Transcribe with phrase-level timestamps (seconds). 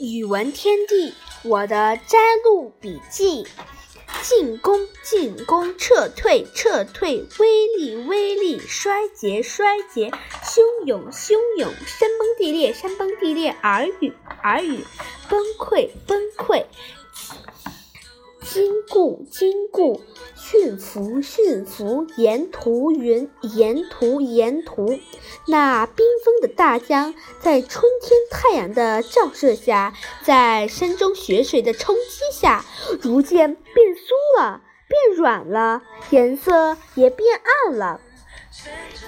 [0.00, 3.46] 语文天地，我的摘录笔记：
[4.22, 10.10] 进攻，进攻；撤退，撤退；威力，威力；衰竭，衰竭；
[10.42, 14.80] 汹涌，汹涌；山崩地裂，山崩地裂；耳语，耳语；
[15.28, 16.64] 崩溃，崩溃；
[18.54, 20.00] 坚固，坚固；
[20.36, 25.00] 驯服，驯服；沿途，云，沿途，沿途。
[25.48, 29.92] 那冰封的大江，在春天太阳的照射下，
[30.22, 32.64] 在山中雪水的冲击下，
[33.02, 38.00] 逐渐变酥了，变软了，颜色也变暗了。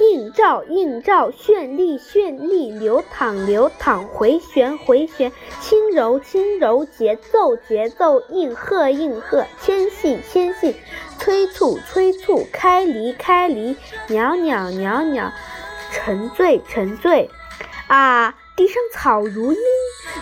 [0.01, 10.75] 映照，映照；绚丽，绚丽；流淌，流淌；回旋，回旋；轻柔，轻柔；节奏，节奏；应和，应和；牵系，牵系；
[11.19, 13.77] 催促，催促；开离，开离；
[14.09, 15.33] 袅袅，袅袅。
[15.93, 17.31] 沉醉，沉醉，
[17.89, 18.35] 啊！
[18.57, 19.59] 地上草如茵，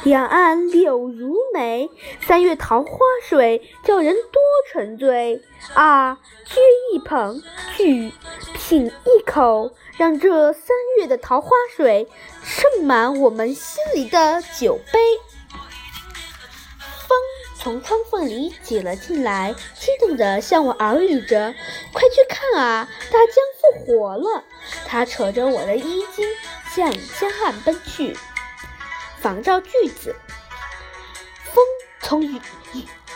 [0.03, 1.91] 两岸柳如眉。
[2.27, 4.43] 三月桃花水，叫人多
[4.73, 5.43] 沉醉。
[5.75, 6.19] 啊！
[6.47, 6.59] 掬
[6.93, 7.43] 一捧，
[7.77, 8.13] 去，
[8.53, 12.07] 品一口，让这三月的桃花水
[12.43, 15.01] 盛满我们心里的酒杯。
[17.09, 17.19] 风
[17.59, 21.55] 从窗缝里挤了进来，激动地向我耳语着
[21.93, 24.45] ：“快去看啊，大江复活了！”
[24.87, 26.27] 他扯着我的衣襟
[26.75, 28.15] 向江岸奔去。
[29.25, 30.15] 仿照句子：
[31.55, 31.65] 风
[32.03, 32.39] 从雨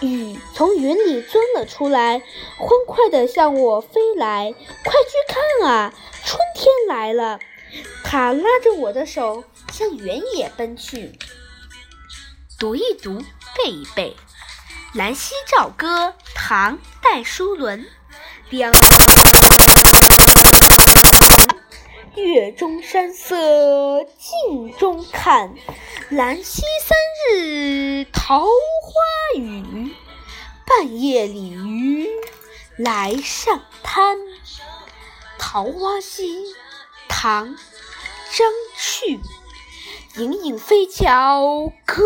[0.01, 2.23] 雨从云里钻了出来，
[2.57, 4.55] 欢快地向我飞来。
[4.85, 5.93] 快去看啊，
[6.25, 7.39] 春天来了！
[8.03, 11.19] 他拉着我的手向原野奔去。
[12.59, 13.23] 读一读，
[13.63, 14.17] 背一背，
[14.99, 17.87] 《兰溪棹歌》唐·戴叔伦。
[18.49, 18.73] 两。
[22.39, 25.57] 月中山色镜中看，
[26.09, 26.97] 兰溪三
[27.35, 29.93] 日桃花雨，
[30.65, 32.09] 半夜鲤鱼
[32.77, 34.19] 来上滩。
[35.37, 36.45] 桃花溪，
[37.09, 37.57] 唐·
[38.39, 39.19] 张去。
[40.15, 42.05] 隐隐飞桥隔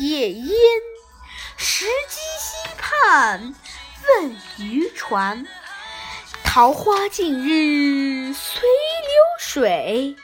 [0.00, 0.56] 野烟，
[1.58, 3.54] 石矶溪畔
[4.08, 5.46] 问渔船。
[6.42, 8.62] 桃花尽日随
[9.38, 10.14] 水，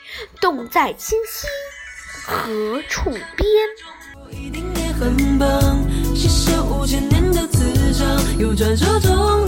[0.41, 1.47] 洞在清溪
[2.25, 3.21] 何处边？
[4.15, 5.49] 我一定也很棒，
[6.15, 9.42] 携手五千年的磁场，又传说中